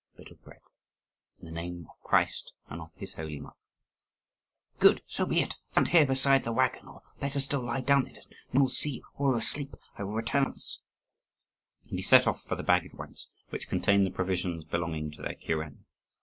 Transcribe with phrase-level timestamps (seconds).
[0.15, 0.61] "A bit of bread,
[1.39, 3.55] in the name of Christ and of His holy mother!"
[4.79, 5.57] "Good, so be it.
[5.73, 8.69] Stand here beside the waggon, or, better still, lie down in it: no one will
[8.69, 9.75] see you, all are asleep.
[9.99, 10.79] I will return at once."
[11.87, 15.35] And he set off for the baggage waggons, which contained the provisions belonging to their
[15.35, 15.85] kuren.